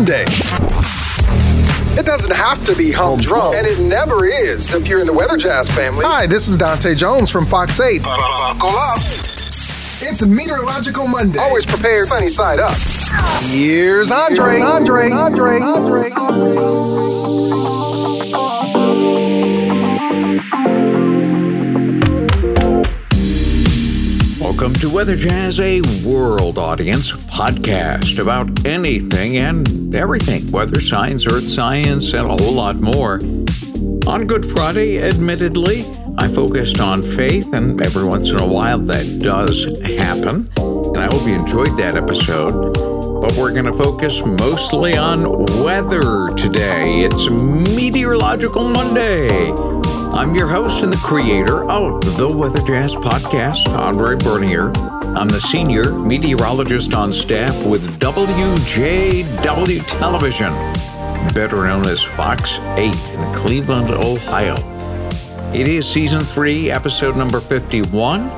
Monday. 0.00 0.24
It 1.92 2.06
doesn't 2.06 2.34
have 2.34 2.64
to 2.64 2.74
be 2.74 2.90
humdrum, 2.90 3.52
and 3.54 3.66
it 3.66 3.78
never 3.80 4.24
is 4.24 4.72
if 4.72 4.88
you're 4.88 5.00
in 5.00 5.06
the 5.06 5.12
Weather 5.12 5.36
Jazz 5.36 5.68
family. 5.68 6.06
Hi, 6.06 6.26
this 6.26 6.48
is 6.48 6.56
Dante 6.56 6.94
Jones 6.94 7.30
from 7.30 7.44
Fox 7.44 7.78
8. 7.78 8.02
Buckle 8.02 8.70
up. 8.70 8.96
It's 10.00 10.24
Meteorological 10.24 11.06
Monday. 11.06 11.38
Always 11.38 11.66
prepared 11.66 12.06
sunny 12.06 12.28
side 12.28 12.60
up. 12.60 12.78
Here's 13.42 14.10
Andre. 14.10 14.60
Andre. 14.60 15.10
Andre. 15.10 15.60
Andre. 15.60 16.08
Welcome 16.08 16.34
to 16.40 16.49
Weather 25.00 25.16
Jazz, 25.16 25.58
a 25.60 25.80
world 26.04 26.58
audience 26.58 27.10
podcast 27.10 28.18
about 28.18 28.66
anything 28.66 29.38
and 29.38 29.94
everything 29.94 30.52
weather 30.52 30.78
science, 30.78 31.26
earth 31.26 31.48
science, 31.48 32.12
and 32.12 32.26
a 32.26 32.36
whole 32.36 32.52
lot 32.52 32.76
more. 32.76 33.14
On 34.06 34.26
Good 34.26 34.44
Friday, 34.44 35.02
admittedly, 35.02 35.86
I 36.18 36.28
focused 36.28 36.82
on 36.82 37.00
faith, 37.00 37.54
and 37.54 37.80
every 37.80 38.04
once 38.04 38.28
in 38.28 38.40
a 38.40 38.46
while 38.46 38.76
that 38.76 39.20
does 39.22 39.64
happen. 39.80 40.50
And 40.58 40.98
I 40.98 41.06
hope 41.06 41.26
you 41.26 41.34
enjoyed 41.34 41.78
that 41.78 41.96
episode. 41.96 42.74
But 43.22 43.32
we're 43.38 43.52
going 43.52 43.64
to 43.64 43.72
focus 43.72 44.22
mostly 44.22 44.98
on 44.98 45.22
weather 45.64 46.28
today. 46.36 47.00
It's 47.00 47.30
Meteorological 47.74 48.68
Monday. 48.68 49.79
I'm 50.20 50.34
your 50.34 50.48
host 50.48 50.82
and 50.82 50.92
the 50.92 50.98
creator 50.98 51.64
of 51.70 52.02
the 52.18 52.28
Weather 52.28 52.60
Jazz 52.60 52.94
Podcast, 52.94 53.74
Andre 53.74 54.16
Bernier. 54.16 54.70
I'm 55.16 55.28
the 55.28 55.40
senior 55.40 55.94
meteorologist 55.94 56.94
on 56.94 57.10
staff 57.10 57.64
with 57.64 57.98
WJW 57.98 59.86
Television, 59.86 60.52
better 61.32 61.64
known 61.64 61.86
as 61.86 62.02
Fox 62.02 62.58
8 62.76 62.92
in 63.14 63.34
Cleveland, 63.34 63.92
Ohio. 63.92 64.56
It 65.54 65.66
is 65.66 65.88
season 65.88 66.20
3, 66.20 66.70
episode 66.70 67.16
number 67.16 67.40
51, 67.40 68.30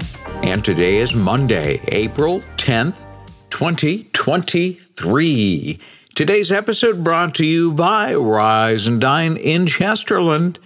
and 0.44 0.64
today 0.64 0.98
is 0.98 1.16
Monday, 1.16 1.80
April 1.88 2.42
10th, 2.58 3.04
2023. 3.50 5.80
Today's 6.14 6.52
episode 6.52 7.02
brought 7.02 7.34
to 7.34 7.44
you 7.44 7.72
by 7.72 8.14
Rise 8.14 8.86
and 8.86 9.00
Dine 9.00 9.36
in 9.36 9.66
Chesterland. 9.66 10.60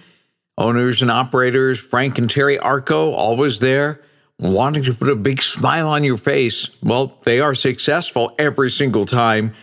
Owners 0.57 1.01
and 1.01 1.11
operators, 1.11 1.79
Frank 1.79 2.17
and 2.17 2.29
Terry 2.29 2.57
Arco, 2.57 3.11
always 3.11 3.59
there, 3.59 4.01
wanting 4.39 4.83
to 4.83 4.93
put 4.93 5.09
a 5.09 5.15
big 5.15 5.41
smile 5.41 5.87
on 5.87 6.03
your 6.03 6.17
face. 6.17 6.75
Well, 6.81 7.17
they 7.23 7.39
are 7.39 7.53
successful 7.53 8.35
every 8.39 8.71
single 8.71 9.05
time 9.05 9.53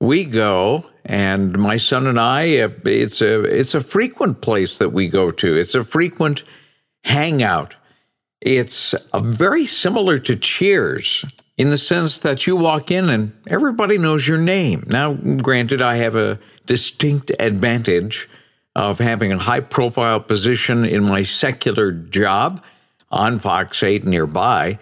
we 0.00 0.24
go. 0.24 0.86
And 1.04 1.58
my 1.58 1.76
son 1.76 2.06
and 2.06 2.18
I, 2.18 2.58
uh, 2.58 2.70
it's 2.84 3.20
a 3.20 3.42
it's 3.42 3.74
a 3.74 3.80
frequent 3.80 4.42
place 4.42 4.78
that 4.78 4.90
we 4.90 5.08
go 5.08 5.30
to. 5.30 5.56
It's 5.56 5.74
a 5.74 5.84
frequent 5.84 6.42
hangout. 7.04 7.76
It's 8.40 8.94
very 9.14 9.66
similar 9.66 10.18
to 10.18 10.36
Cheers 10.36 11.24
in 11.58 11.68
the 11.68 11.76
sense 11.76 12.20
that 12.20 12.46
you 12.46 12.56
walk 12.56 12.90
in 12.90 13.10
and 13.10 13.34
everybody 13.48 13.98
knows 13.98 14.26
your 14.26 14.40
name. 14.40 14.84
Now, 14.86 15.14
granted, 15.14 15.82
I 15.82 15.96
have 15.96 16.16
a 16.16 16.38
distinct 16.66 17.32
advantage 17.38 18.28
of 18.80 18.98
having 18.98 19.30
a 19.30 19.38
high 19.38 19.60
profile 19.60 20.18
position 20.18 20.86
in 20.86 21.04
my 21.04 21.20
secular 21.22 21.90
job 21.90 22.64
on 23.10 23.38
Fox 23.38 23.82
8 23.82 24.04
nearby. 24.04 24.78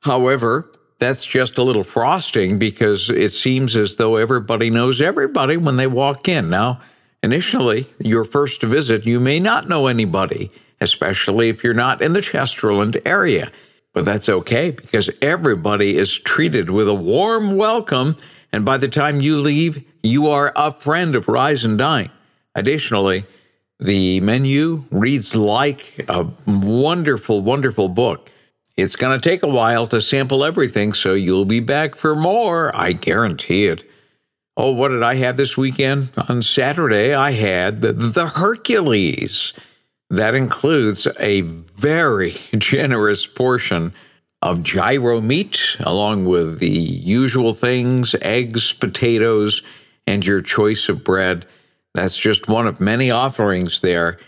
However, 0.00 0.70
that's 0.98 1.26
just 1.26 1.58
a 1.58 1.62
little 1.62 1.84
frosting 1.84 2.58
because 2.58 3.10
it 3.10 3.28
seems 3.28 3.76
as 3.76 3.96
though 3.96 4.16
everybody 4.16 4.70
knows 4.70 5.02
everybody 5.02 5.58
when 5.58 5.76
they 5.76 5.86
walk 5.86 6.28
in. 6.28 6.48
Now, 6.48 6.80
initially, 7.22 7.86
your 7.98 8.24
first 8.24 8.62
visit, 8.62 9.04
you 9.04 9.20
may 9.20 9.38
not 9.38 9.68
know 9.68 9.86
anybody, 9.86 10.50
especially 10.80 11.50
if 11.50 11.62
you're 11.62 11.74
not 11.74 12.00
in 12.00 12.14
the 12.14 12.20
Chesterland 12.22 13.02
area. 13.04 13.52
But 13.92 14.06
that's 14.06 14.30
okay 14.30 14.70
because 14.70 15.10
everybody 15.20 15.96
is 15.96 16.18
treated 16.18 16.70
with 16.70 16.88
a 16.88 16.94
warm 16.94 17.58
welcome. 17.58 18.16
And 18.50 18.64
by 18.64 18.78
the 18.78 18.88
time 18.88 19.20
you 19.20 19.36
leave, 19.36 19.84
you 20.02 20.28
are 20.28 20.54
a 20.56 20.72
friend 20.72 21.14
of 21.14 21.28
Rise 21.28 21.66
and 21.66 21.76
Dine. 21.76 22.10
Additionally, 22.54 23.26
the 23.82 24.20
menu 24.20 24.84
reads 24.90 25.34
like 25.34 26.04
a 26.08 26.26
wonderful, 26.46 27.42
wonderful 27.42 27.88
book. 27.88 28.30
It's 28.76 28.96
going 28.96 29.18
to 29.18 29.28
take 29.28 29.42
a 29.42 29.48
while 29.48 29.86
to 29.86 30.00
sample 30.00 30.44
everything, 30.44 30.92
so 30.92 31.14
you'll 31.14 31.44
be 31.44 31.60
back 31.60 31.94
for 31.94 32.14
more. 32.14 32.74
I 32.74 32.92
guarantee 32.92 33.66
it. 33.66 33.90
Oh, 34.56 34.72
what 34.72 34.88
did 34.88 35.02
I 35.02 35.16
have 35.16 35.36
this 35.36 35.56
weekend? 35.56 36.10
On 36.28 36.42
Saturday, 36.42 37.12
I 37.12 37.32
had 37.32 37.80
the, 37.80 37.92
the 37.92 38.28
Hercules. 38.28 39.52
That 40.10 40.34
includes 40.34 41.08
a 41.18 41.40
very 41.40 42.30
generous 42.56 43.26
portion 43.26 43.94
of 44.40 44.62
gyro 44.62 45.20
meat, 45.20 45.76
along 45.80 46.26
with 46.26 46.58
the 46.60 46.68
usual 46.68 47.52
things 47.52 48.14
eggs, 48.22 48.72
potatoes, 48.72 49.62
and 50.06 50.24
your 50.24 50.40
choice 50.40 50.88
of 50.88 51.04
bread. 51.04 51.46
That's 51.94 52.16
just 52.16 52.48
one 52.48 52.66
of 52.66 52.80
many 52.80 53.10
offerings 53.10 53.80
there. 53.80 54.18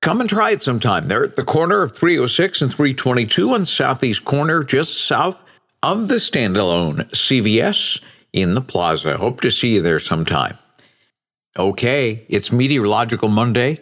Come 0.00 0.20
and 0.20 0.30
try 0.30 0.52
it 0.52 0.62
sometime. 0.62 1.08
They're 1.08 1.24
at 1.24 1.36
the 1.36 1.44
corner 1.44 1.82
of 1.82 1.92
306 1.92 2.62
and 2.62 2.70
322 2.70 3.50
on 3.50 3.60
the 3.60 3.66
southeast 3.66 4.24
corner, 4.24 4.62
just 4.62 5.04
south 5.04 5.42
of 5.82 6.08
the 6.08 6.16
standalone 6.16 7.04
CVS 7.10 8.02
in 8.32 8.52
the 8.52 8.60
plaza. 8.60 9.16
Hope 9.16 9.40
to 9.40 9.50
see 9.50 9.74
you 9.74 9.82
there 9.82 9.98
sometime. 9.98 10.56
Okay, 11.58 12.24
it's 12.28 12.52
Meteorological 12.52 13.28
Monday. 13.28 13.78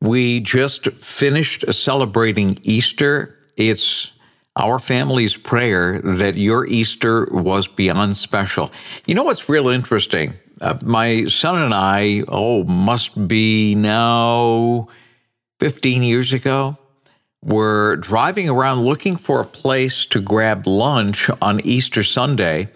We 0.00 0.40
just 0.40 0.88
finished 0.92 1.72
celebrating 1.72 2.58
Easter. 2.62 3.38
It's 3.56 4.18
our 4.56 4.78
family's 4.78 5.36
prayer 5.36 6.00
that 6.00 6.36
your 6.36 6.66
Easter 6.66 7.28
was 7.30 7.68
beyond 7.68 8.16
special. 8.16 8.70
You 9.06 9.14
know 9.14 9.24
what's 9.24 9.48
real 9.48 9.68
interesting? 9.68 10.34
Uh, 10.62 10.78
my 10.84 11.24
son 11.24 11.60
and 11.60 11.74
I, 11.74 12.22
oh, 12.28 12.62
must 12.64 13.26
be 13.26 13.74
now 13.74 14.86
15 15.58 16.02
years 16.02 16.32
ago, 16.32 16.78
were 17.42 17.96
driving 17.96 18.48
around 18.48 18.80
looking 18.82 19.16
for 19.16 19.40
a 19.40 19.44
place 19.44 20.06
to 20.06 20.20
grab 20.20 20.66
lunch 20.66 21.28
on 21.40 21.60
Easter 21.60 22.04
Sunday 22.04 22.68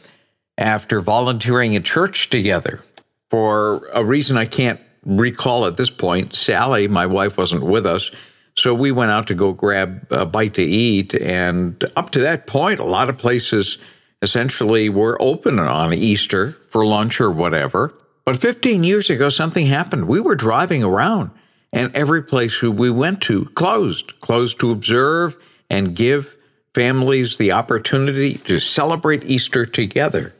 after 0.58 1.00
volunteering 1.00 1.76
at 1.76 1.84
church 1.84 2.28
together. 2.28 2.82
For 3.30 3.88
a 3.94 4.04
reason 4.04 4.36
I 4.36 4.46
can't 4.46 4.80
recall 5.04 5.66
at 5.66 5.76
this 5.76 5.90
point, 5.90 6.34
Sally, 6.34 6.88
my 6.88 7.06
wife, 7.06 7.38
wasn't 7.38 7.64
with 7.64 7.86
us. 7.86 8.10
So 8.54 8.74
we 8.74 8.90
went 8.90 9.12
out 9.12 9.28
to 9.28 9.34
go 9.34 9.52
grab 9.52 10.06
a 10.10 10.26
bite 10.26 10.54
to 10.54 10.62
eat. 10.62 11.14
And 11.14 11.82
up 11.94 12.10
to 12.10 12.20
that 12.20 12.46
point, 12.46 12.80
a 12.80 12.84
lot 12.84 13.08
of 13.08 13.18
places 13.18 13.78
essentially 14.26 14.88
were 14.88 15.16
open 15.20 15.60
on 15.60 15.94
Easter 15.94 16.50
for 16.68 16.84
lunch 16.84 17.20
or 17.20 17.30
whatever. 17.30 17.96
But 18.24 18.36
15 18.36 18.82
years 18.82 19.08
ago, 19.08 19.28
something 19.28 19.66
happened. 19.66 20.08
We 20.08 20.20
were 20.20 20.34
driving 20.34 20.82
around, 20.82 21.30
and 21.72 21.94
every 21.94 22.24
place 22.24 22.60
we 22.60 22.90
went 22.90 23.22
to 23.22 23.44
closed, 23.54 24.18
closed 24.18 24.58
to 24.58 24.72
observe 24.72 25.36
and 25.70 25.94
give 25.94 26.36
families 26.74 27.38
the 27.38 27.52
opportunity 27.52 28.34
to 28.34 28.58
celebrate 28.58 29.24
Easter 29.24 29.64
together. 29.64 30.34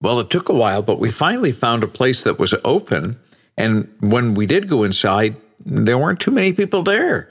Well, 0.00 0.18
it 0.18 0.28
took 0.28 0.48
a 0.48 0.54
while, 0.54 0.82
but 0.82 0.98
we 0.98 1.08
finally 1.08 1.52
found 1.52 1.84
a 1.84 1.98
place 1.98 2.24
that 2.24 2.40
was 2.40 2.56
open. 2.64 3.20
And 3.56 3.88
when 4.00 4.34
we 4.34 4.46
did 4.46 4.68
go 4.68 4.82
inside, 4.82 5.36
there 5.64 5.96
weren't 5.96 6.18
too 6.18 6.32
many 6.32 6.52
people 6.52 6.82
there. 6.82 7.30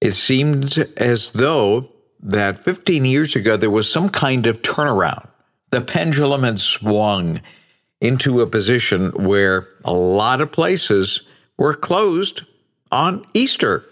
It 0.00 0.12
seemed 0.12 0.78
as 0.96 1.32
though 1.32 1.90
that 2.22 2.58
15 2.58 3.04
years 3.04 3.36
ago 3.36 3.56
there 3.56 3.70
was 3.70 3.90
some 3.90 4.08
kind 4.08 4.46
of 4.46 4.62
turnaround. 4.62 5.28
The 5.70 5.80
pendulum 5.80 6.42
had 6.42 6.58
swung 6.58 7.40
into 8.00 8.40
a 8.40 8.46
position 8.46 9.10
where 9.12 9.68
a 9.84 9.92
lot 9.92 10.40
of 10.40 10.52
places 10.52 11.28
were 11.58 11.74
closed 11.74 12.42
on 12.90 13.24
Easter. 13.34 13.84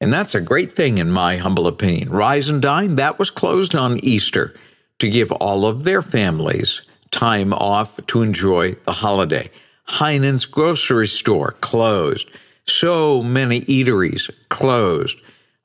And 0.00 0.12
that's 0.12 0.34
a 0.34 0.40
great 0.40 0.72
thing, 0.72 0.98
in 0.98 1.10
my 1.10 1.38
humble 1.38 1.66
opinion. 1.66 2.10
Rise 2.10 2.48
and 2.48 2.62
Dine, 2.62 2.96
that 2.96 3.18
was 3.18 3.30
closed 3.30 3.74
on 3.74 3.98
Easter 4.04 4.54
to 4.98 5.10
give 5.10 5.32
all 5.32 5.66
of 5.66 5.84
their 5.84 6.02
families 6.02 6.82
time 7.10 7.52
off 7.52 8.04
to 8.06 8.22
enjoy 8.22 8.72
the 8.84 8.92
holiday. 8.92 9.48
Heinen's 9.84 10.44
grocery 10.44 11.08
store 11.08 11.52
closed. 11.60 12.30
So 12.66 13.22
many 13.22 13.62
eateries 13.62 14.30
closed. 14.50 15.18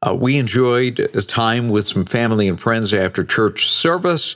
Uh, 0.03 0.13
we 0.13 0.37
enjoyed 0.37 0.99
a 0.99 1.21
time 1.21 1.69
with 1.69 1.85
some 1.85 2.03
family 2.03 2.49
and 2.49 2.59
friends 2.59 2.93
after 2.93 3.23
church 3.23 3.69
service. 3.69 4.35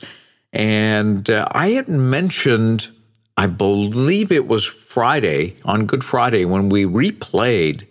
And 0.50 1.28
uh, 1.28 1.46
I 1.52 1.68
had 1.70 1.88
mentioned, 1.88 2.88
I 3.36 3.48
believe 3.48 4.32
it 4.32 4.48
was 4.48 4.64
Friday, 4.64 5.56
on 5.66 5.84
Good 5.84 6.04
Friday, 6.04 6.46
when 6.46 6.70
we 6.70 6.86
replayed 6.86 7.86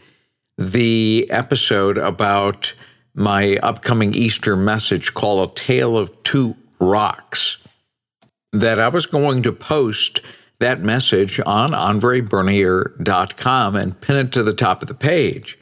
the 0.57 1.27
episode 1.29 1.99
about 1.99 2.73
my 3.13 3.57
upcoming 3.57 4.15
Easter 4.15 4.55
message 4.55 5.13
called 5.13 5.51
A 5.51 5.53
Tale 5.53 5.99
of 5.99 6.23
Two 6.23 6.55
Rocks, 6.79 7.63
that 8.53 8.79
I 8.79 8.87
was 8.87 9.05
going 9.05 9.43
to 9.43 9.51
post 9.51 10.21
that 10.57 10.81
message 10.81 11.39
on 11.45 11.69
andrebernier.com 11.69 13.75
and 13.75 14.01
pin 14.01 14.15
it 14.15 14.31
to 14.31 14.41
the 14.41 14.53
top 14.53 14.81
of 14.81 14.87
the 14.87 14.95
page. 14.95 15.59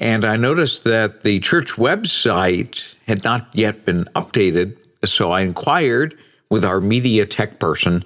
And 0.00 0.24
I 0.24 0.36
noticed 0.36 0.84
that 0.84 1.20
the 1.20 1.40
church 1.40 1.74
website 1.74 2.96
had 3.06 3.22
not 3.22 3.48
yet 3.52 3.84
been 3.84 4.04
updated. 4.16 4.78
So 5.04 5.30
I 5.30 5.42
inquired 5.42 6.18
with 6.48 6.64
our 6.64 6.80
media 6.80 7.26
tech 7.26 7.60
person, 7.60 8.02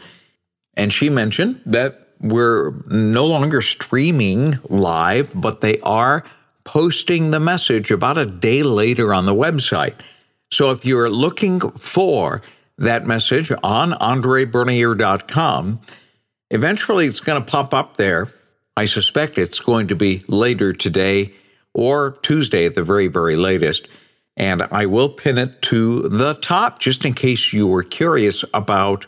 and 0.76 0.92
she 0.92 1.08
mentioned 1.08 1.60
that 1.64 2.08
we're 2.20 2.72
no 2.88 3.24
longer 3.26 3.60
streaming 3.60 4.54
live, 4.68 5.32
but 5.34 5.60
they 5.60 5.78
are 5.80 6.24
posting 6.64 7.30
the 7.30 7.40
message 7.40 7.90
about 7.90 8.18
a 8.18 8.26
day 8.26 8.62
later 8.62 9.14
on 9.14 9.26
the 9.26 9.34
website. 9.34 9.94
So 10.50 10.70
if 10.72 10.84
you're 10.84 11.10
looking 11.10 11.60
for 11.60 12.42
that 12.76 13.06
message 13.06 13.52
on 13.62 13.92
andrebernier.com, 13.92 15.80
eventually 16.50 17.06
it's 17.06 17.20
going 17.20 17.44
to 17.44 17.50
pop 17.50 17.72
up 17.72 17.96
there. 17.96 18.28
I 18.76 18.86
suspect 18.86 19.38
it's 19.38 19.60
going 19.60 19.86
to 19.88 19.94
be 19.94 20.22
later 20.28 20.72
today 20.72 21.32
or 21.74 22.12
Tuesday 22.22 22.64
at 22.64 22.74
the 22.74 22.84
very, 22.84 23.08
very 23.08 23.36
latest. 23.36 23.88
And 24.36 24.62
I 24.70 24.86
will 24.86 25.08
pin 25.08 25.38
it 25.38 25.62
to 25.62 26.08
the 26.08 26.34
top 26.34 26.78
just 26.78 27.04
in 27.04 27.12
case 27.12 27.52
you 27.52 27.66
were 27.66 27.82
curious 27.82 28.44
about 28.54 29.06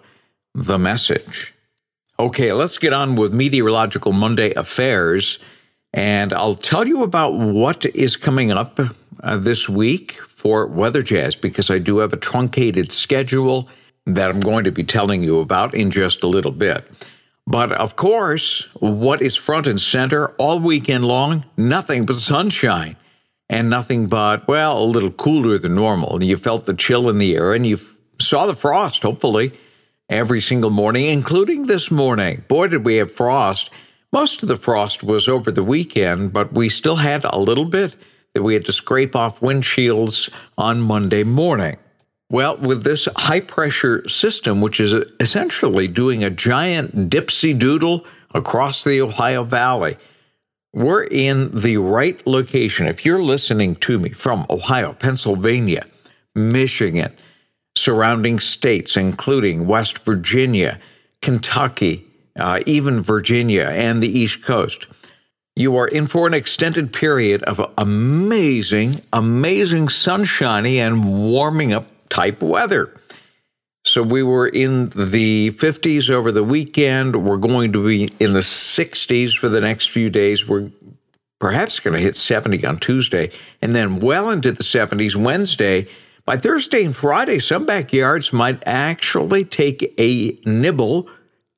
the 0.55 0.79
message. 0.79 1.55
Okay, 2.19 2.53
let's 2.53 2.79
get 2.79 2.93
on 2.93 3.17
with 3.17 3.35
Meteorological 3.35 4.13
Monday 4.13 4.53
affairs. 4.55 5.43
And 5.93 6.33
I'll 6.33 6.55
tell 6.55 6.87
you 6.87 7.03
about 7.03 7.35
what 7.35 7.85
is 7.87 8.17
coming 8.17 8.51
up 8.51 8.79
uh, 9.23 9.37
this 9.37 9.69
week 9.69 10.13
for 10.13 10.67
Weather 10.67 11.03
Jazz 11.03 11.37
because 11.37 11.71
I 11.71 11.79
do 11.79 11.99
have 11.99 12.13
a 12.13 12.17
truncated 12.17 12.93
schedule 12.93 13.69
that 14.07 14.31
I'm 14.31 14.41
going 14.41 14.65
to 14.65 14.71
be 14.71 14.85
telling 14.85 15.23
you 15.23 15.41
about 15.41 15.75
in 15.75 15.91
just 15.91 16.23
a 16.23 16.27
little 16.27 16.53
bit. 16.53 16.89
But 17.47 17.73
of 17.73 17.95
course, 17.97 18.69
what 18.81 19.23
is 19.23 19.37
front 19.37 19.67
and 19.67 19.81
center 19.81 20.31
all 20.33 20.61
weekend 20.61 21.05
long? 21.05 21.45
Nothing 21.57 22.05
but 22.05 22.17
sunshine 22.17 22.97
and 23.49 23.71
nothing 23.71 24.09
but, 24.09 24.49
well, 24.49 24.83
a 24.83 24.85
little 24.85 25.13
cooler 25.13 25.57
than 25.57 25.75
normal. 25.75 26.17
And 26.17 26.25
you 26.25 26.37
felt 26.37 26.67
the 26.67 26.75
chill 26.75 27.09
in 27.09 27.19
the 27.19 27.37
air 27.37 27.53
and 27.55 27.65
you 27.65 27.79
saw 28.21 28.47
the 28.47 28.55
frost, 28.55 29.03
hopefully 29.03 29.53
every 30.09 30.41
single 30.41 30.71
morning, 30.71 31.07
including 31.07 31.67
this 31.67 31.91
morning. 31.91 32.45
Boy, 32.49 32.69
did 32.69 32.85
we 32.85 32.97
have 32.97 33.11
frost. 33.11 33.71
Most 34.13 34.43
of 34.43 34.49
the 34.49 34.57
frost 34.57 35.03
was 35.03 35.29
over 35.29 35.51
the 35.51 35.65
weekend, 35.65 36.33
but 36.33 36.53
we 36.53 36.69
still 36.69 36.97
had 36.97 37.25
a 37.25 37.39
little 37.39 37.65
bit 37.65 37.97
that 38.35 38.43
we 38.43 38.55
had 38.55 38.65
to 38.67 38.73
scrape 38.73 39.17
off 39.17 39.41
windshields 39.41 40.33
on 40.57 40.81
Monday 40.81 41.25
morning. 41.25 41.77
Well, 42.29 42.57
with 42.57 42.83
this 42.83 43.09
high 43.17 43.41
pressure 43.41 44.07
system, 44.09 44.61
which 44.61 44.81
is 44.81 44.93
essentially 45.21 45.87
doing 45.87 46.25
a 46.25 46.31
giant 46.31 47.09
dipsy 47.09 47.57
doodle 47.57 48.05
across 48.35 48.83
the 48.83 49.01
Ohio 49.01 49.45
Valley, 49.45 49.97
we're 50.75 51.05
in 51.05 51.53
the 51.53 51.77
right 51.77 52.21
location. 52.27 52.87
If 52.87 53.05
you're 53.05 53.23
listening 53.23 53.77
to 53.77 53.99
me 53.99 54.11
from 54.11 54.45
Ohio, 54.51 54.93
Pennsylvania, 54.93 55.85
Michigan, 56.35 57.15
surrounding 57.77 58.41
states, 58.41 58.97
including 58.97 59.67
West 59.67 60.05
Virginia, 60.05 60.81
Kentucky, 61.23 62.07
uh, 62.37 62.61
even 62.67 63.01
Virginia, 63.01 63.69
and 63.73 64.03
the 64.03 64.09
East 64.09 64.45
Coast. 64.45 64.87
You 65.55 65.77
are 65.77 65.89
in 65.89 66.07
for 66.07 66.27
an 66.27 66.35
extended 66.35 66.93
period 66.93 67.43
of 67.45 67.61
amazing, 67.79 69.01
amazing 69.13 69.89
sunshiny 69.89 70.79
and 70.81 71.05
warming 71.05 71.73
up 71.73 71.87
type 72.17 72.43
weather. 72.43 72.99
So 73.85 74.03
we 74.03 74.23
were 74.23 74.49
in 74.49 74.89
the 74.89 75.51
50s 75.51 76.09
over 76.09 76.33
the 76.33 76.43
weekend. 76.43 77.15
We're 77.25 77.37
going 77.37 77.73
to 77.73 77.85
be 77.87 78.11
in 78.19 78.33
the 78.33 78.41
60s 78.41 79.37
for 79.37 79.51
the 79.51 79.61
next 79.61 79.91
few 79.91 80.09
days. 80.09 80.49
We're 80.49 80.71
perhaps 81.39 81.79
going 81.79 81.95
to 81.95 82.01
hit 82.01 82.17
70 82.17 82.65
on 82.65 82.79
Tuesday 82.79 83.31
and 83.61 83.77
then 83.77 84.01
well 84.01 84.31
into 84.31 84.51
the 84.51 84.63
70s 84.63 85.15
Wednesday 85.15 85.87
by 86.25 86.37
Thursday 86.37 86.85
and 86.85 86.97
Friday, 86.97 87.39
some 87.39 87.67
backyards 87.67 88.33
might 88.33 88.61
actually 88.67 89.45
take 89.45 89.95
a 89.97 90.37
nibble 90.45 91.09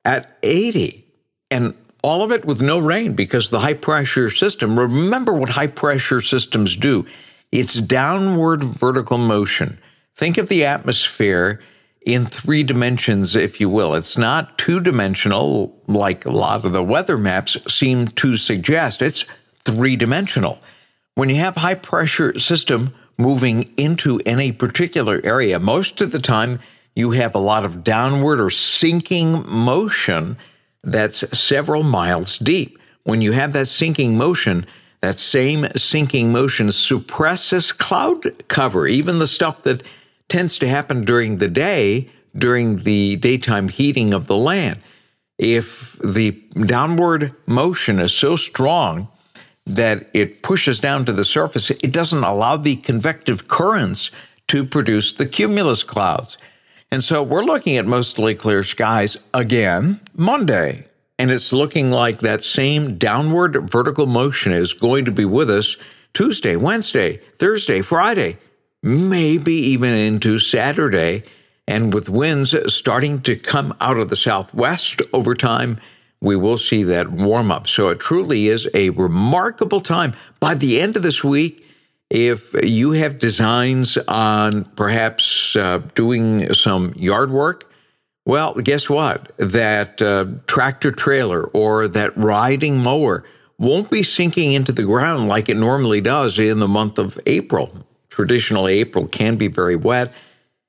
at 0.05 0.37
80. 0.43 1.05
And 1.49 1.73
all 2.03 2.21
of 2.21 2.31
it 2.31 2.45
with 2.45 2.61
no 2.61 2.77
rain 2.77 3.13
because 3.13 3.49
the 3.49 3.61
high 3.61 3.73
pressure 3.73 4.29
system, 4.29 4.79
remember 4.79 5.33
what 5.33 5.49
high 5.49 5.67
pressure 5.67 6.21
systems 6.21 6.75
do 6.75 7.05
it's 7.51 7.73
downward 7.81 8.63
vertical 8.63 9.17
motion. 9.17 9.79
Think 10.19 10.37
of 10.37 10.49
the 10.49 10.65
atmosphere 10.65 11.61
in 12.01 12.25
three 12.25 12.63
dimensions, 12.63 13.37
if 13.37 13.61
you 13.61 13.69
will. 13.69 13.95
It's 13.95 14.17
not 14.17 14.57
two 14.57 14.81
dimensional 14.81 15.81
like 15.87 16.25
a 16.25 16.29
lot 16.29 16.65
of 16.65 16.73
the 16.73 16.83
weather 16.83 17.17
maps 17.17 17.55
seem 17.73 18.07
to 18.07 18.35
suggest. 18.35 19.01
It's 19.01 19.23
three 19.63 19.95
dimensional. 19.95 20.59
When 21.15 21.29
you 21.29 21.37
have 21.37 21.55
high 21.55 21.75
pressure 21.75 22.37
system 22.37 22.93
moving 23.17 23.73
into 23.77 24.19
any 24.25 24.51
particular 24.51 25.21
area. 25.23 25.57
Most 25.57 26.01
of 26.01 26.11
the 26.11 26.19
time, 26.19 26.59
you 26.97 27.11
have 27.11 27.33
a 27.33 27.39
lot 27.39 27.63
of 27.63 27.85
downward 27.85 28.41
or 28.41 28.49
sinking 28.49 29.45
motion 29.49 30.35
that's 30.83 31.19
several 31.37 31.83
miles 31.83 32.37
deep. 32.37 32.77
When 33.03 33.21
you 33.21 33.31
have 33.31 33.53
that 33.53 33.67
sinking 33.67 34.17
motion, 34.17 34.65
that 34.99 35.15
same 35.15 35.65
sinking 35.77 36.33
motion 36.33 36.73
suppresses 36.73 37.71
cloud 37.71 38.49
cover, 38.49 38.85
even 38.85 39.19
the 39.19 39.27
stuff 39.27 39.63
that 39.63 39.81
tends 40.29 40.59
to 40.59 40.67
happen 40.67 41.03
during 41.03 41.37
the 41.37 41.47
day, 41.47 42.09
during 42.35 42.77
the 42.77 43.17
daytime 43.17 43.67
heating 43.67 44.13
of 44.13 44.27
the 44.27 44.37
land. 44.37 44.79
If 45.37 45.93
the 45.93 46.31
downward 46.65 47.33
motion 47.45 47.99
is 47.99 48.13
so 48.13 48.35
strong 48.35 49.07
that 49.65 50.07
it 50.13 50.41
pushes 50.41 50.79
down 50.79 51.05
to 51.05 51.13
the 51.13 51.23
surface, 51.23 51.69
it 51.69 51.93
doesn't 51.93 52.23
allow 52.23 52.57
the 52.57 52.75
convective 52.77 53.47
currents 53.47 54.11
to 54.47 54.63
produce 54.65 55.13
the 55.13 55.27
cumulus 55.27 55.83
clouds. 55.83 56.37
And 56.91 57.03
so 57.03 57.21
we're 57.21 57.43
looking 57.43 57.77
at 57.77 57.85
mostly 57.85 58.33
clear 58.33 58.63
skies 58.63 59.29
again 59.33 60.01
Monday. 60.15 60.87
And 61.19 61.29
it's 61.29 61.53
looking 61.53 61.91
like 61.91 62.19
that 62.19 62.43
same 62.43 62.97
downward 62.97 63.69
vertical 63.69 64.07
motion 64.07 64.51
is 64.53 64.73
going 64.73 65.05
to 65.05 65.11
be 65.11 65.25
with 65.25 65.49
us 65.49 65.77
Tuesday, 66.13 66.55
Wednesday, 66.55 67.17
Thursday, 67.17 67.81
Friday, 67.81 68.37
maybe 68.83 69.53
even 69.53 69.93
into 69.93 70.39
Saturday. 70.39 71.23
And 71.67 71.93
with 71.93 72.09
winds 72.09 72.55
starting 72.73 73.21
to 73.21 73.35
come 73.35 73.75
out 73.79 73.97
of 73.97 74.09
the 74.09 74.15
southwest 74.15 75.01
over 75.13 75.35
time, 75.35 75.77
we 76.21 76.35
will 76.35 76.57
see 76.57 76.83
that 76.83 77.09
warm 77.09 77.51
up. 77.51 77.67
So 77.67 77.89
it 77.89 77.99
truly 77.99 78.47
is 78.47 78.67
a 78.73 78.89
remarkable 78.91 79.79
time. 79.79 80.13
By 80.39 80.55
the 80.55 80.81
end 80.81 80.97
of 80.97 81.03
this 81.03 81.23
week, 81.23 81.65
if 82.09 82.55
you 82.63 82.93
have 82.93 83.19
designs 83.19 83.97
on 84.07 84.65
perhaps 84.65 85.55
uh, 85.55 85.77
doing 85.93 86.53
some 86.53 86.93
yard 86.95 87.29
work, 87.29 87.71
well, 88.25 88.53
guess 88.55 88.89
what? 88.89 89.35
That 89.37 90.01
uh, 90.01 90.25
tractor 90.47 90.91
trailer 90.91 91.45
or 91.47 91.87
that 91.87 92.17
riding 92.17 92.79
mower 92.79 93.23
won't 93.57 93.91
be 93.91 94.03
sinking 94.03 94.53
into 94.53 94.71
the 94.71 94.83
ground 94.83 95.27
like 95.27 95.49
it 95.49 95.57
normally 95.57 96.01
does 96.01 96.39
in 96.39 96.59
the 96.59 96.67
month 96.67 96.97
of 96.97 97.19
April. 97.25 97.71
Traditionally, 98.19 98.79
April 98.79 99.07
can 99.07 99.37
be 99.37 99.47
very 99.47 99.77
wet. 99.77 100.11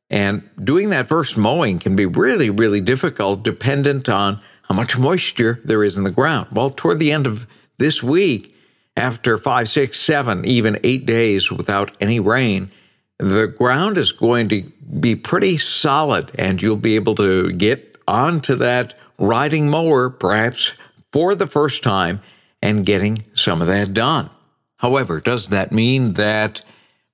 And 0.09 0.49
doing 0.63 0.91
that 0.91 1.09
first 1.09 1.37
mowing 1.37 1.81
can 1.81 1.97
be 1.97 2.07
really, 2.07 2.49
really 2.49 2.81
difficult, 2.81 3.43
dependent 3.43 4.09
on 4.09 4.39
how 4.69 4.77
much 4.77 4.97
moisture 4.97 5.59
there 5.65 5.83
is 5.83 5.99
in 5.99 6.05
the 6.05 6.13
ground. 6.13 6.47
Well, 6.53 6.71
toward 6.71 7.01
the 7.01 7.11
end 7.11 7.27
of 7.27 7.49
this 7.77 8.05
week, 8.05 8.55
after 8.97 9.37
five, 9.37 9.69
six, 9.69 9.99
seven, 9.99 10.45
even 10.45 10.79
eight 10.85 11.07
days 11.07 11.51
without 11.51 11.91
any 12.01 12.21
rain, 12.21 12.71
the 13.19 13.49
ground 13.49 13.97
is 13.97 14.13
going 14.13 14.47
to 14.51 14.63
be 15.01 15.17
pretty 15.17 15.57
solid 15.57 16.31
and 16.39 16.63
you'll 16.63 16.77
be 16.77 16.95
able 16.95 17.17
to 17.17 17.51
get 17.51 17.97
onto 18.07 18.55
that 18.55 18.95
riding 19.19 19.69
mower 19.69 20.09
perhaps 20.09 20.77
for 21.13 21.35
the 21.35 21.49
first 21.49 21.83
time 21.83 22.21
and 22.63 22.87
getting 22.87 23.25
some 23.35 23.61
of 23.61 23.67
that 23.67 23.93
done. 23.93 24.31
However, 24.77 25.19
does 25.19 25.49
that 25.49 25.73
mean 25.73 26.13
that 26.13 26.63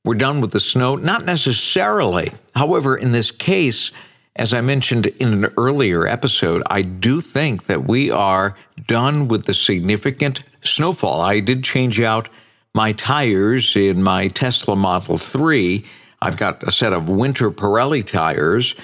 we're 0.06 0.14
done 0.14 0.40
with 0.40 0.52
the 0.52 0.60
snow? 0.60 0.94
Not 0.94 1.25
necessarily. 1.25 2.28
However, 2.54 2.96
in 2.96 3.10
this 3.10 3.32
case, 3.32 3.90
as 4.36 4.54
I 4.54 4.60
mentioned 4.60 5.06
in 5.06 5.44
an 5.44 5.52
earlier 5.58 6.06
episode, 6.06 6.62
I 6.70 6.82
do 6.82 7.20
think 7.20 7.64
that 7.64 7.88
we 7.88 8.10
are 8.12 8.56
done 8.86 9.26
with 9.26 9.46
the 9.46 9.52
significant 9.52 10.40
snowfall. 10.60 11.20
I 11.20 11.40
did 11.40 11.64
change 11.64 12.00
out 12.00 12.28
my 12.72 12.92
tires 12.92 13.75
in 13.75 14.00
my 14.00 14.28
Tesla 14.28 14.76
Model 14.76 15.18
3. 15.18 15.84
I've 16.22 16.36
got 16.36 16.62
a 16.62 16.70
set 16.70 16.92
of 16.92 17.10
winter 17.10 17.50
Pirelli 17.50 18.06
tires, 18.06 18.76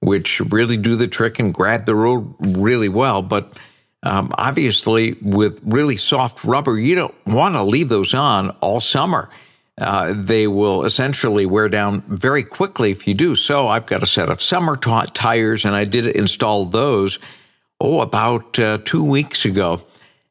which 0.00 0.40
really 0.40 0.78
do 0.78 0.96
the 0.96 1.08
trick 1.08 1.38
and 1.38 1.52
grab 1.52 1.84
the 1.84 1.94
road 1.94 2.34
really 2.40 2.88
well. 2.88 3.20
But 3.20 3.60
um, 4.02 4.32
obviously, 4.38 5.16
with 5.20 5.60
really 5.62 5.96
soft 5.96 6.42
rubber, 6.42 6.78
you 6.78 6.94
don't 6.94 7.14
want 7.26 7.54
to 7.54 7.62
leave 7.64 7.90
those 7.90 8.14
on 8.14 8.50
all 8.62 8.80
summer 8.80 9.28
uh, 9.80 10.12
they 10.16 10.46
will 10.46 10.84
essentially 10.84 11.46
wear 11.46 11.68
down 11.68 12.02
very 12.02 12.42
quickly 12.42 12.90
if 12.90 13.08
you 13.08 13.14
do. 13.14 13.34
So 13.34 13.68
I've 13.68 13.86
got 13.86 14.02
a 14.02 14.06
set 14.06 14.28
of 14.28 14.42
summer 14.42 14.76
t- 14.76 15.06
tires, 15.12 15.64
and 15.64 15.74
I 15.74 15.84
did 15.84 16.06
install 16.06 16.66
those 16.66 17.18
oh, 17.80 18.00
about 18.00 18.58
uh, 18.58 18.78
two 18.84 19.04
weeks 19.04 19.44
ago, 19.44 19.80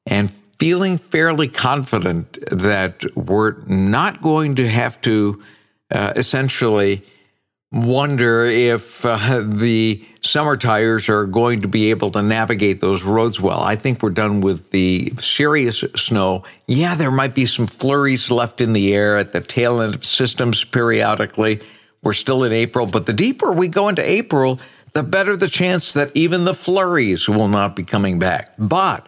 and 0.05 0.29
feeling 0.31 0.97
fairly 0.97 1.47
confident 1.47 2.37
that 2.51 3.03
we're 3.15 3.55
not 3.65 4.21
going 4.21 4.55
to 4.55 4.67
have 4.67 5.01
to 5.01 5.41
uh, 5.91 6.13
essentially 6.15 7.01
wonder 7.71 8.45
if 8.45 9.05
uh, 9.05 9.41
the 9.45 10.03
summer 10.21 10.57
tires 10.57 11.09
are 11.09 11.25
going 11.25 11.61
to 11.61 11.67
be 11.67 11.89
able 11.89 12.09
to 12.11 12.21
navigate 12.21 12.81
those 12.81 13.03
roads 13.03 13.39
well. 13.39 13.59
I 13.59 13.75
think 13.75 14.01
we're 14.01 14.09
done 14.09 14.41
with 14.41 14.71
the 14.71 15.11
serious 15.17 15.79
snow. 15.95 16.43
Yeah, 16.67 16.95
there 16.95 17.11
might 17.11 17.35
be 17.35 17.45
some 17.45 17.67
flurries 17.67 18.29
left 18.29 18.61
in 18.61 18.73
the 18.73 18.93
air 18.93 19.17
at 19.17 19.33
the 19.33 19.41
tail 19.41 19.81
end 19.81 19.95
of 19.95 20.05
systems 20.05 20.63
periodically. 20.63 21.61
We're 22.01 22.13
still 22.13 22.43
in 22.43 22.53
April, 22.53 22.85
but 22.85 23.05
the 23.05 23.13
deeper 23.13 23.51
we 23.51 23.67
go 23.67 23.89
into 23.89 24.07
April, 24.07 24.59
the 24.93 25.03
better 25.03 25.35
the 25.35 25.49
chance 25.49 25.93
that 25.93 26.11
even 26.15 26.45
the 26.45 26.53
flurries 26.53 27.27
will 27.27 27.47
not 27.47 27.75
be 27.75 27.83
coming 27.83 28.19
back. 28.19 28.51
But 28.57 29.07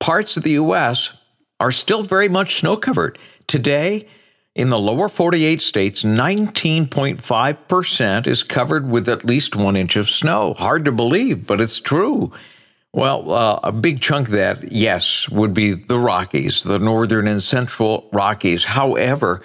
parts 0.00 0.36
of 0.36 0.42
the 0.42 0.52
U.S. 0.52 1.16
are 1.60 1.72
still 1.72 2.02
very 2.02 2.28
much 2.28 2.56
snow 2.56 2.76
covered. 2.76 3.18
Today, 3.46 4.06
in 4.54 4.70
the 4.70 4.78
lower 4.78 5.08
48 5.08 5.60
states, 5.60 6.02
19.5% 6.02 8.26
is 8.26 8.42
covered 8.42 8.90
with 8.90 9.08
at 9.08 9.24
least 9.24 9.54
one 9.54 9.76
inch 9.76 9.94
of 9.96 10.10
snow. 10.10 10.54
Hard 10.54 10.84
to 10.86 10.92
believe, 10.92 11.46
but 11.46 11.60
it's 11.60 11.80
true. 11.80 12.32
Well, 12.92 13.30
uh, 13.30 13.60
a 13.62 13.72
big 13.72 14.00
chunk 14.00 14.28
of 14.28 14.34
that, 14.34 14.72
yes, 14.72 15.28
would 15.28 15.54
be 15.54 15.74
the 15.74 15.98
Rockies, 15.98 16.64
the 16.64 16.78
northern 16.78 17.28
and 17.28 17.42
central 17.42 18.08
Rockies. 18.12 18.64
However, 18.64 19.42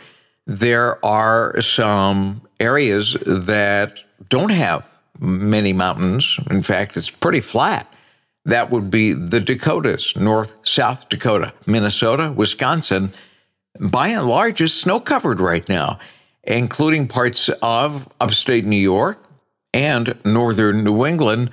there 0.47 1.03
are 1.05 1.59
some 1.61 2.41
areas 2.59 3.13
that 3.25 3.99
don't 4.29 4.51
have 4.51 4.89
many 5.19 5.73
mountains. 5.73 6.39
In 6.49 6.61
fact, 6.61 6.97
it's 6.97 7.09
pretty 7.09 7.41
flat. 7.41 7.87
That 8.45 8.71
would 8.71 8.89
be 8.89 9.13
the 9.13 9.39
Dakotas, 9.39 10.17
North, 10.17 10.67
South 10.67 11.07
Dakota, 11.09 11.53
Minnesota, 11.65 12.31
Wisconsin 12.31 13.13
by 13.83 14.09
and 14.09 14.27
large, 14.27 14.61
is 14.61 14.73
snow 14.73 14.99
covered 14.99 15.39
right 15.39 15.67
now, 15.67 15.99
including 16.43 17.07
parts 17.07 17.49
of 17.61 18.07
upstate 18.19 18.65
New 18.65 18.75
York 18.75 19.23
and 19.73 20.17
northern 20.25 20.83
New 20.83 21.05
England. 21.05 21.51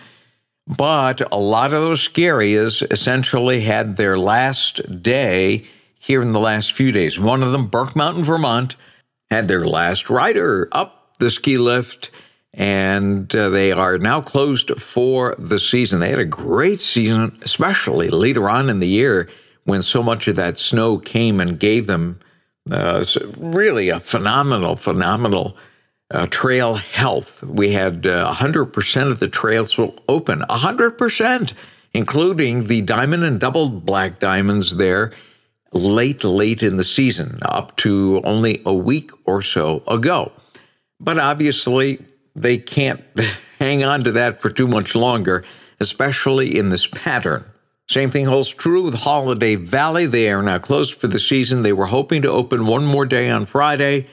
But 0.67 1.21
a 1.33 1.39
lot 1.39 1.75
of 1.75 1.83
those 1.83 2.03
ski 2.03 2.27
areas 2.27 2.83
essentially 2.83 3.63
had 3.63 3.97
their 3.97 4.17
last 4.17 5.03
day 5.03 5.65
here 5.99 6.23
in 6.23 6.33
the 6.33 6.41
last 6.41 6.73
few 6.73 6.93
days. 6.93 7.19
One 7.19 7.43
of 7.43 7.53
them, 7.53 7.67
Burke 7.67 7.97
Mountain, 7.97 8.25
Vermont, 8.25 8.77
had 9.31 9.49
their 9.49 9.67
last 9.67 10.09
rider 10.09 10.69
up 10.73 11.17
the 11.19 11.31
ski 11.31 11.59
lift, 11.59 12.11
and 12.55 13.35
uh, 13.35 13.49
they 13.49 13.73
are 13.73 13.99
now 13.99 14.21
closed 14.21 14.71
for 14.81 15.35
the 15.39 15.59
season. 15.59 16.01
They 16.01 16.11
had 16.11 16.19
a 16.19 16.25
great 16.25 16.79
season, 16.79 17.39
especially 17.43 18.09
later 18.09 18.49
on 18.49 18.71
in 18.71 18.79
the 18.79 18.89
year 18.89 19.29
when 19.65 19.83
so 19.83 20.03
much 20.03 20.29
of 20.29 20.37
that 20.37 20.59
snow 20.59 20.99
came 20.99 21.41
and 21.41 21.59
gave 21.59 21.87
them 21.87 22.19
uh, 22.71 23.05
really 23.39 23.89
a 23.89 24.01
phenomenal, 24.01 24.77
phenomenal 24.77 25.57
uh, 26.11 26.27
trail 26.27 26.75
health. 26.75 27.43
We 27.43 27.73
had 27.73 28.07
uh, 28.07 28.33
100% 28.33 29.11
of 29.11 29.21
the 29.21 29.29
trails 29.29 29.79
will 29.79 29.95
open, 30.09 30.41
100%, 30.41 31.53
including 31.95 32.67
the 32.67 32.83
diamond 32.83 33.25
and 33.25 33.41
double 33.41 33.69
black 33.69 34.19
diamonds 34.19 34.77
there 34.77 35.13
late, 35.73 36.25
late 36.25 36.63
in 36.63 36.77
the 36.77 36.85
season, 36.85 37.39
up 37.43 37.77
to 37.77 38.21
only 38.25 38.61
a 38.67 38.75
week 38.75 39.11
or 39.25 39.41
so 39.43 39.83
ago. 39.87 40.33
But 40.99 41.19
obviously, 41.19 42.01
they 42.35 42.59
can't 42.59 43.03
hang 43.59 43.85
on 43.85 44.03
to 44.05 44.13
that 44.13 44.41
for 44.41 44.51
too 44.51 44.67
much 44.67 44.95
longer, 44.95 45.45
especially 45.79 46.59
in 46.59 46.71
this 46.71 46.87
pattern. 46.87 47.45
Same 47.91 48.11
thing 48.11 48.27
holds 48.27 48.55
true 48.55 48.85
with 48.85 48.95
Holiday 48.95 49.57
Valley. 49.57 50.07
They 50.07 50.31
are 50.31 50.45
now 50.45 50.59
closed 50.61 50.95
for 50.95 51.09
the 51.09 51.19
season. 51.19 51.65
They 51.65 51.73
were 51.73 51.87
hoping 51.87 52.23
to 52.23 52.31
open 52.31 52.67
one 52.67 52.87
more 52.87 53.05
day 53.05 53.29
on 53.29 53.47
Friday 53.47 54.07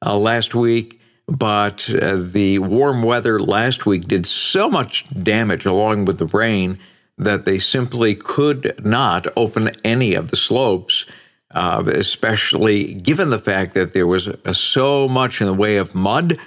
uh, 0.00 0.16
last 0.16 0.54
week, 0.54 1.00
but 1.26 1.92
uh, 1.92 2.18
the 2.18 2.60
warm 2.60 3.02
weather 3.02 3.40
last 3.40 3.84
week 3.84 4.06
did 4.06 4.26
so 4.26 4.70
much 4.70 5.06
damage 5.24 5.66
along 5.66 6.04
with 6.04 6.18
the 6.18 6.26
rain 6.26 6.78
that 7.18 7.46
they 7.46 7.58
simply 7.58 8.14
could 8.14 8.84
not 8.84 9.26
open 9.36 9.70
any 9.82 10.14
of 10.14 10.30
the 10.30 10.36
slopes, 10.36 11.04
uh, 11.50 11.82
especially 11.84 12.94
given 12.94 13.30
the 13.30 13.40
fact 13.40 13.74
that 13.74 13.92
there 13.92 14.06
was 14.06 14.28
uh, 14.28 14.52
so 14.52 15.08
much 15.08 15.40
in 15.40 15.48
the 15.48 15.52
way 15.52 15.78
of 15.78 15.96
mud, 15.96 16.38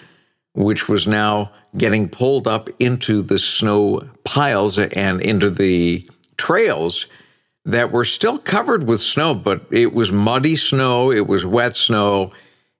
which 0.53 0.87
was 0.87 1.05
now 1.05 1.51
getting 1.75 2.07
pulled 2.07 2.47
up 2.47 2.69
into 2.79 3.21
the 3.21 3.37
snow 3.37 4.01
piles 4.23 4.79
and 4.79 5.19
into 5.21 5.49
the 5.49 6.07
trails 6.39 7.07
that 7.65 7.91
were 7.91 8.05
still 8.05 8.37
covered 8.37 8.87
with 8.87 9.01
snow, 9.01 9.35
but 9.35 9.65
it 9.69 9.93
was 9.93 10.11
muddy 10.11 10.55
snow, 10.55 11.11
it 11.11 11.27
was 11.27 11.45
wet 11.45 11.75
snow. 11.75 12.31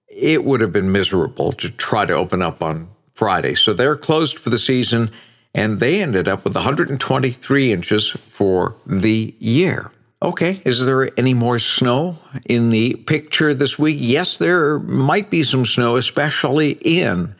It 0.08 0.44
would 0.44 0.62
have 0.62 0.72
been 0.72 0.90
miserable 0.90 1.52
to 1.52 1.70
try 1.70 2.06
to 2.06 2.14
open 2.14 2.42
up 2.42 2.62
on 2.62 2.88
Friday. 3.12 3.54
So 3.54 3.72
they're 3.72 3.96
closed 3.96 4.38
for 4.38 4.48
the 4.48 4.58
season, 4.58 5.10
and 5.54 5.78
they 5.78 6.02
ended 6.02 6.26
up 6.26 6.42
with 6.42 6.54
123 6.54 7.72
inches 7.72 8.10
for 8.10 8.74
the 8.86 9.34
year. 9.38 9.92
Okay, 10.22 10.60
is 10.64 10.84
there 10.84 11.10
any 11.18 11.34
more 11.34 11.58
snow 11.58 12.16
in 12.48 12.70
the 12.70 12.94
picture 12.94 13.54
this 13.54 13.78
week? 13.78 13.96
Yes, 14.00 14.38
there 14.38 14.78
might 14.78 15.30
be 15.30 15.44
some 15.44 15.64
snow, 15.64 15.96
especially 15.96 16.78
in 16.82 17.34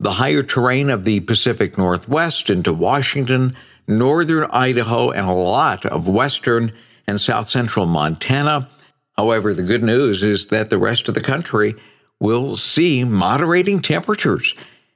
the 0.00 0.12
higher 0.12 0.42
terrain 0.42 0.90
of 0.90 1.04
the 1.04 1.20
Pacific 1.20 1.76
Northwest 1.76 2.50
into 2.50 2.72
Washington, 2.72 3.52
northern 3.86 4.46
Idaho, 4.50 5.10
and 5.10 5.26
a 5.26 5.32
lot 5.32 5.84
of 5.86 6.08
western 6.08 6.72
and 7.06 7.20
south 7.20 7.46
central 7.46 7.86
Montana. 7.86 8.68
However, 9.16 9.54
the 9.54 9.62
good 9.62 9.82
news 9.82 10.22
is 10.22 10.48
that 10.48 10.70
the 10.70 10.78
rest 10.78 11.08
of 11.08 11.14
the 11.14 11.20
country 11.20 11.74
will 12.20 12.56
see 12.56 13.04
moderating 13.04 13.80
temperatures, 13.80 14.54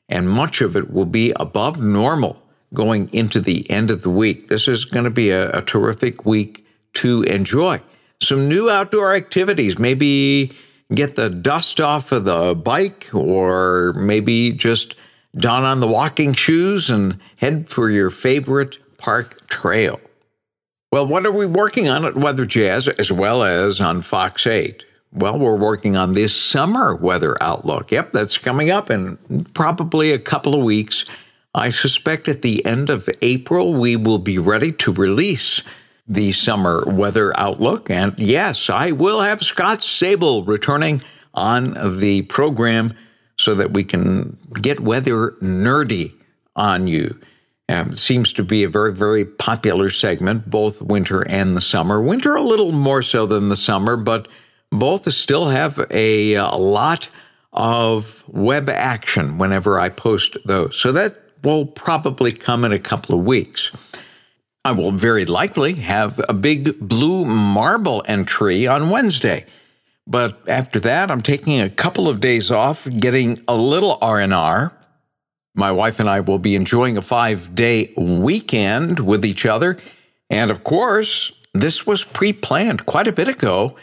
and 0.09 0.28
much 0.28 0.61
of 0.61 0.76
it 0.76 0.90
will 0.90 1.07
be 1.07 1.33
above 1.37 1.83
normal 1.83 2.42
going 2.75 3.12
into 3.12 3.40
the 3.40 3.71
end 3.71 3.90
of 3.90 4.02
the 4.02 4.11
week. 4.11 4.49
This 4.49 4.68
is 4.68 4.85
going 4.85 5.04
to 5.04 5.11
be 5.11 5.30
a, 5.30 5.50
a 5.59 5.62
terrific 5.62 6.26
week 6.26 6.66
to 6.95 7.23
enjoy. 7.23 7.80
Some 8.21 8.49
new 8.49 8.68
outdoor 8.68 9.14
activities, 9.14 9.78
maybe 9.78 10.52
get 10.92 11.16
the 11.16 11.30
dust 11.30 11.80
off 11.80 12.12
of 12.12 12.25
the 12.25 12.54
bike, 12.54 13.09
or 13.14 13.92
maybe 13.97 14.52
just 14.52 14.97
don 15.38 15.64
on 15.64 15.80
the 15.80 15.87
walking 15.87 16.35
shoes 16.35 16.90
and 16.90 17.18
head 17.37 17.68
for 17.68 17.90
your 17.90 18.11
favorite 18.11 18.78
park 18.99 19.47
trail. 19.49 20.00
Well, 20.90 21.07
what 21.07 21.26
are 21.26 21.33
we 21.33 21.47
working 21.47 21.88
on 21.88 22.04
at 22.04 22.16
Weather 22.16 22.47
Jazz 22.47 22.88
as 22.88 23.12
well 23.12 23.42
as 23.42 23.80
on 23.80 24.02
Fox 24.02 24.47
8? 24.47 24.85
Well, 25.12 25.38
we're 25.38 25.57
working 25.57 25.97
on 25.97 26.12
this 26.12 26.35
summer 26.35 26.95
weather 26.95 27.37
outlook. 27.40 27.92
Yep, 27.92 28.12
that's 28.12 28.38
coming 28.38 28.71
up 28.71 28.90
in 28.90 29.16
probably 29.54 30.12
a 30.12 30.18
couple 30.18 30.54
of 30.54 30.64
weeks. 30.64 31.04
I 31.54 31.71
suspect 31.71 32.28
at 32.28 32.42
the 32.42 32.64
end 32.64 32.90
of 32.90 33.09
April, 33.23 33.73
we 33.73 33.97
will 33.97 34.18
be 34.18 34.38
ready 34.38 34.73
to 34.73 34.92
release 34.92 35.62
the 36.07 36.33
summer 36.33 36.85
weather 36.87 37.38
outlook. 37.38 37.90
And 37.90 38.18
yes, 38.18 38.71
I 38.71 38.92
will 38.92 39.21
have 39.21 39.42
Scott 39.42 39.78
Sabol 39.78 40.47
returning 40.47 41.02
on 41.35 41.99
the 42.00 42.23
program 42.23 42.92
so 43.38 43.54
that 43.54 43.71
we 43.71 43.85
can 43.85 44.37
get 44.61 44.80
weather 44.80 45.33
nerdy 45.40 46.12
on 46.57 46.87
you. 46.87 47.18
Um, 47.71 47.92
seems 47.92 48.33
to 48.35 48.42
be 48.42 48.64
a 48.64 48.68
very, 48.68 48.95
very 48.95 49.25
popular 49.25 49.90
segment, 49.90 50.49
both 50.49 50.80
winter 50.80 51.23
and 51.28 51.54
the 51.54 51.61
summer. 51.61 52.00
Winter 52.00 52.35
a 52.35 52.42
little 52.42 52.73
more 52.73 53.02
so 53.02 53.26
than 53.26 53.49
the 53.49 53.57
summer, 53.57 53.97
but 53.97 54.26
both 54.71 55.12
still 55.12 55.49
have 55.49 55.78
a, 55.90 56.35
a 56.35 56.47
lot 56.57 57.11
of 57.52 58.25
web 58.26 58.68
action 58.71 59.38
whenever 59.38 59.78
I 59.78 59.90
post 59.90 60.38
those. 60.47 60.76
So 60.76 60.92
that 60.92 61.14
will 61.42 61.66
probably 61.66 62.33
come 62.33 62.64
in 62.64 62.73
a 62.73 62.78
couple 62.78 63.18
of 63.18 63.25
weeks. 63.25 63.71
I 64.64 64.73
will 64.73 64.90
very 64.90 65.25
likely 65.25 65.75
have 65.75 66.21
a 66.28 66.35
big 66.35 66.78
blue 66.80 67.25
marble 67.25 68.02
entry 68.07 68.66
on 68.66 68.90
Wednesday. 68.90 69.45
But 70.10 70.48
after 70.48 70.80
that, 70.80 71.10
I'm 71.10 71.20
taking 71.20 71.60
a 71.60 71.68
couple 71.68 72.08
of 72.08 72.20
days 72.20 72.50
off, 72.50 72.88
getting 72.90 73.44
a 73.46 73.54
little 73.54 73.98
R&R. 74.00 74.72
My 75.54 75.70
wife 75.70 76.00
and 76.00 76.08
I 76.08 76.20
will 76.20 76.38
be 76.38 76.54
enjoying 76.54 76.96
a 76.96 77.02
5-day 77.02 77.92
weekend 77.94 79.00
with 79.00 79.22
each 79.22 79.44
other. 79.44 79.76
And 80.30 80.50
of 80.50 80.64
course, 80.64 81.38
this 81.52 81.86
was 81.86 82.04
pre-planned 82.04 82.86
quite 82.86 83.06
a 83.06 83.12
bit 83.12 83.28
ago, 83.28 83.76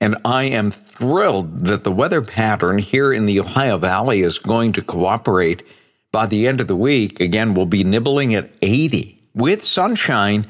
and 0.00 0.16
I 0.24 0.44
am 0.44 0.72
thrilled 0.72 1.66
that 1.66 1.84
the 1.84 1.92
weather 1.92 2.22
pattern 2.22 2.78
here 2.78 3.12
in 3.12 3.26
the 3.26 3.38
Ohio 3.38 3.78
Valley 3.78 4.20
is 4.20 4.40
going 4.40 4.72
to 4.72 4.82
cooperate. 4.82 5.62
By 6.10 6.26
the 6.26 6.48
end 6.48 6.60
of 6.60 6.66
the 6.66 6.74
week, 6.74 7.20
again, 7.20 7.54
we'll 7.54 7.66
be 7.66 7.84
nibbling 7.84 8.34
at 8.34 8.56
80 8.62 9.20
with 9.32 9.62
sunshine, 9.62 10.46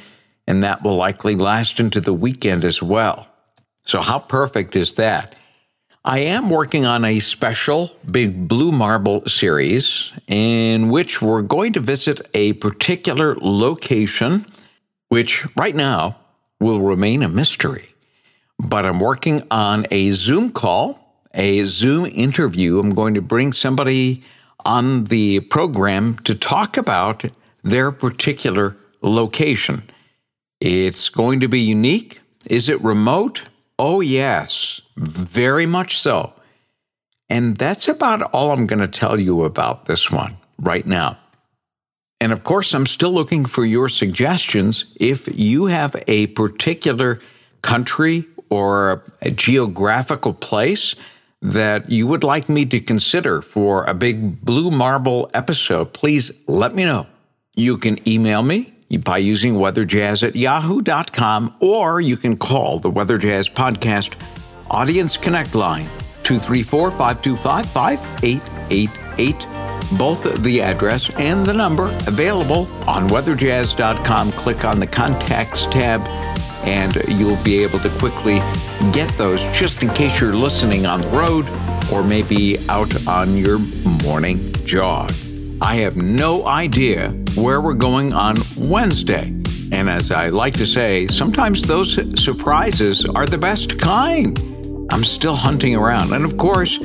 and 0.47 0.62
that 0.62 0.82
will 0.82 0.97
likely 0.97 1.35
last 1.37 1.80
into 1.80 2.00
the 2.00 2.14
weekend 2.14 2.64
as 2.64 2.82
well. 2.82 3.27
So, 3.88 4.02
how 4.02 4.18
perfect 4.18 4.76
is 4.76 4.92
that? 4.95 5.35
I 6.04 6.18
am 6.18 6.50
working 6.50 6.85
on 6.85 7.07
a 7.07 7.21
special 7.21 7.90
Big 8.11 8.47
Blue 8.47 8.71
Marble 8.71 9.25
series 9.25 10.12
in 10.26 10.90
which 10.90 11.23
we're 11.23 11.40
going 11.40 11.73
to 11.73 11.80
visit 11.80 12.21
a 12.35 12.52
particular 12.54 13.35
location 13.37 14.45
which 15.09 15.47
right 15.57 15.75
now 15.75 16.18
will 16.61 16.80
remain 16.80 17.23
a 17.23 17.30
mystery. 17.30 17.95
But 18.59 18.85
I'm 18.85 19.00
working 19.00 19.42
on 19.50 19.87
a 19.90 20.11
Zoom 20.11 20.50
call, 20.50 21.23
a 21.33 21.64
Zoom 21.64 22.04
interview. 22.04 22.80
I'm 22.80 22.95
going 22.95 23.14
to 23.14 23.23
bring 23.23 23.52
somebody 23.52 24.23
on 24.66 25.04
the 25.04 25.40
program 25.40 26.16
to 26.25 26.35
talk 26.35 26.76
about 26.76 27.25
their 27.62 27.90
particular 27.90 28.76
location. 29.00 29.85
It's 30.61 31.09
going 31.09 31.40
to 31.40 31.49
be 31.49 31.61
unique. 31.61 32.21
Is 32.50 32.68
it 32.68 32.83
remote? 32.83 33.48
Oh, 33.78 34.00
yes, 34.00 34.82
very 34.97 35.66
much 35.66 35.99
so. 35.99 36.35
And 37.30 37.56
that's 37.56 37.88
about 37.88 38.23
all 38.32 38.50
I'm 38.52 38.66
going 38.66 38.80
to 38.80 38.88
tell 38.88 39.20
you 39.20 39.44
about 39.44 39.85
this 39.85 40.11
one 40.11 40.37
right 40.58 40.87
now. 40.87 41.16
And 42.20 42.32
of 42.32 42.42
course, 42.42 42.75
I'm 42.75 42.87
still 42.87 43.12
looking 43.12 43.44
for 43.44 43.64
your 43.64 43.88
suggestions. 43.88 44.92
If 44.99 45.28
you 45.38 45.66
have 45.66 45.94
a 46.08 46.28
particular 46.28 47.20
country 47.62 48.25
or 48.50 49.04
a 49.23 49.30
geographical 49.30 50.32
place 50.32 50.97
that 51.40 51.90
you 51.90 52.06
would 52.08 52.25
like 52.25 52.49
me 52.49 52.64
to 52.66 52.80
consider 52.80 53.40
for 53.40 53.85
a 53.85 53.94
big 53.94 54.44
blue 54.44 54.70
marble 54.73 55.30
episode, 55.35 55.92
please 55.92 56.32
let 56.49 56.75
me 56.75 56.85
know. 56.85 57.06
You 57.54 57.78
can 57.78 57.99
email 58.08 58.42
me 58.42 58.73
by 58.97 59.18
using 59.18 59.54
weatherjazz 59.54 60.26
at 60.26 60.35
yahoo.com 60.35 61.54
or 61.61 62.00
you 62.00 62.16
can 62.16 62.37
call 62.37 62.78
the 62.78 62.88
Weather 62.88 63.18
Jazz 63.18 63.49
Podcast 63.49 64.16
Audience 64.71 65.18
Connect 65.18 65.54
line 65.54 65.87
234 66.23 66.90
525 66.90 67.71
5888. 67.71 69.49
Both 69.99 70.42
the 70.42 70.62
address 70.62 71.14
and 71.16 71.45
the 71.45 71.52
number 71.52 71.88
available 72.07 72.66
on 72.87 73.09
weatherjazz.com. 73.09 74.33
Click 74.33 74.64
on 74.64 74.80
the 74.80 74.87
Contacts 74.87 75.66
tab 75.66 76.00
and 76.64 76.97
you'll 77.09 77.42
be 77.42 77.62
able 77.62 77.78
to 77.80 77.90
quickly 77.99 78.38
get 78.92 79.09
those 79.16 79.42
just 79.57 79.83
in 79.83 79.88
case 79.90 80.21
you're 80.21 80.35
listening 80.35 80.87
on 80.87 81.00
the 81.00 81.09
road 81.09 81.49
or 81.92 82.04
maybe 82.04 82.59
out 82.68 83.07
on 83.07 83.37
your 83.37 83.59
morning 84.04 84.52
jog. 84.64 85.11
I 85.61 85.77
have 85.77 85.97
no 85.97 86.47
idea 86.47 87.11
where 87.37 87.61
we're 87.61 87.75
going 87.75 88.12
on 88.12 88.37
Wednesday. 88.57 89.35
And 89.73 89.91
as 89.91 90.12
I 90.12 90.29
like 90.29 90.55
to 90.55 90.67
say, 90.67 91.07
sometimes 91.09 91.67
those 91.67 91.95
surprises 92.23 93.05
are 93.05 93.27
the 93.27 93.38
best 93.38 93.79
kind. 93.79 94.38
I'm 94.91 95.05
still 95.05 95.35
hunting 95.35 95.77
around. 95.77 96.12
And 96.12 96.25
of 96.25 96.38
course, 96.38 96.79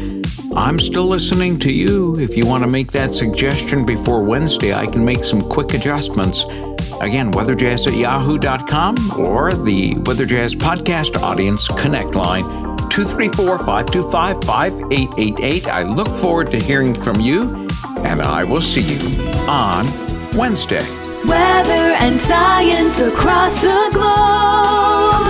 I'm 0.56 0.80
still 0.80 1.06
listening 1.06 1.60
to 1.60 1.72
you. 1.72 2.18
If 2.20 2.36
you 2.36 2.46
want 2.46 2.63
to 2.63 2.70
make 2.70 2.92
that 2.92 3.13
suggestion 3.13 3.86
before 3.86 4.24
Wednesday, 4.24 4.74
I 4.74 4.88
can 4.88 5.06
make 5.06 5.24
some 5.24 5.42
quick 5.42 5.74
adjustments. 5.74 6.44
Again, 7.01 7.32
weatherjazz 7.32 7.88
at 7.88 7.94
yahoo.com 7.94 8.96
or 9.20 9.53
the 9.53 9.96
Weather 10.06 10.25
Jazz 10.25 10.56
Podcast 10.56 11.22
Audience 11.22 11.68
Connect 11.68 12.15
line 12.15 12.44
234 12.89 13.60
525 13.60 14.44
5888. 14.44 15.68
I 15.68 15.84
look 15.84 16.08
forward 16.08 16.51
to 16.51 16.60
hearing 16.60 16.94
from 16.94 17.20
you, 17.20 17.68
and 18.05 18.22
I 18.22 18.43
will 18.43 18.62
see 18.62 18.81
you 18.81 19.00
on 19.50 19.86
Wednesday. 20.38 20.86
Weather 21.25 21.95
and 22.03 22.19
science 22.19 23.00
across 23.00 23.62
the 23.62 23.89
globe. 23.93 25.27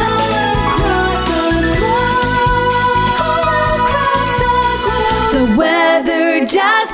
The 5.34 5.58
Weather 5.58 6.46
Jazz 6.46 6.92